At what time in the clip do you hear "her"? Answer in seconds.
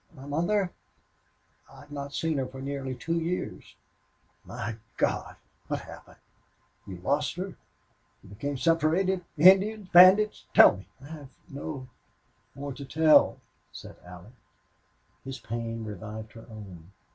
2.39-2.47, 7.35-7.49, 16.31-16.47